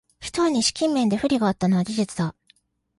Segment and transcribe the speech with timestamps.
[0.19, 2.33] ひとえに資金面で不利があったのは事実だ